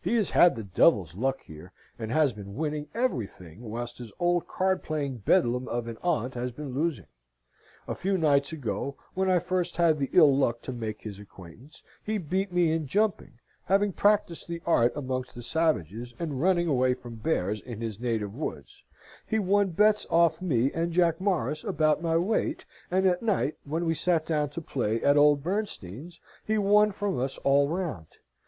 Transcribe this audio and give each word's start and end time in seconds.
"He 0.00 0.14
has 0.14 0.30
had 0.30 0.54
the 0.54 0.62
devil's 0.62 1.16
luck 1.16 1.40
here, 1.42 1.72
and 1.98 2.12
has 2.12 2.32
been 2.32 2.54
winning 2.54 2.86
everything, 2.94 3.60
whilst 3.60 3.98
his 3.98 4.12
old 4.20 4.46
card 4.46 4.84
playing 4.84 5.16
beldam 5.26 5.66
of 5.66 5.88
an 5.88 5.98
aunt 6.00 6.34
has 6.34 6.52
been 6.52 6.72
losing. 6.74 7.08
A 7.88 7.94
few 7.96 8.16
nights 8.16 8.52
ago, 8.52 8.96
when 9.14 9.28
I 9.28 9.40
first 9.40 9.76
had 9.76 9.98
the 9.98 10.10
ill 10.12 10.32
luck 10.32 10.62
to 10.62 10.72
make 10.72 11.00
his 11.00 11.18
acquaintance, 11.18 11.82
he 12.04 12.18
beat 12.18 12.52
me 12.52 12.70
in 12.70 12.86
jumping 12.86 13.32
(having 13.64 13.92
practised 13.92 14.46
the 14.46 14.62
art 14.64 14.92
amongst 14.94 15.34
the 15.34 15.42
savages, 15.42 16.14
and 16.20 16.40
running 16.40 16.68
away 16.68 16.94
from 16.94 17.16
bears 17.16 17.60
in 17.60 17.80
his 17.80 17.98
native 17.98 18.32
woods); 18.32 18.84
he 19.26 19.40
won 19.40 19.70
bets 19.70 20.06
off 20.08 20.40
me 20.40 20.70
and 20.72 20.92
Jack 20.92 21.20
Morris 21.20 21.64
about 21.64 22.00
my 22.00 22.16
weight; 22.16 22.64
and 22.92 23.06
at 23.06 23.24
night, 23.24 23.56
when 23.64 23.84
we 23.86 23.94
sat 23.94 24.24
down 24.24 24.50
to 24.50 24.60
play, 24.62 25.02
at 25.02 25.16
old 25.16 25.42
Bernstein's, 25.42 26.20
he 26.46 26.58
won 26.58 26.92
from 26.92 27.18
us 27.18 27.38
all 27.38 27.66
round. 27.68 28.06